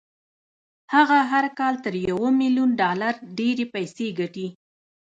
[0.93, 4.47] هغه هر کال تر يوه ميليون ډالر ډېرې پيسې ګټي.